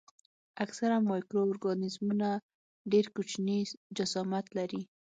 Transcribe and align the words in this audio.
اکثره 0.63 0.97
مایکرو 1.09 1.39
ارګانیزمونه 1.51 2.29
ډېر 2.91 3.05
کوچني 3.15 3.59
جسامت 3.97 4.45
لري. 4.57 4.81